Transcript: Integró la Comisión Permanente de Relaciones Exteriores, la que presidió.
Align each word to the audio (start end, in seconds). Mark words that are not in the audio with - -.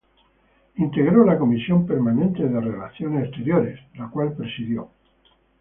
Integró 0.77 1.23
la 1.23 1.37
Comisión 1.37 1.85
Permanente 1.85 2.41
de 2.49 2.59
Relaciones 2.59 3.25
Exteriores, 3.27 3.79
la 3.93 4.09
que 4.11 4.31
presidió. 4.31 4.89